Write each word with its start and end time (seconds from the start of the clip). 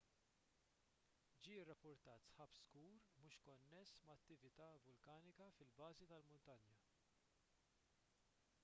ġie 1.47 1.59
rrappurtat 1.65 2.25
sħab 2.29 2.55
skur 2.61 2.95
mhux 3.19 3.37
konness 3.49 3.93
ma' 4.09 4.17
attività 4.17 4.71
vulkanika 4.87 5.51
fil-bażi 5.61 6.11
tal-muntanja 6.15 6.81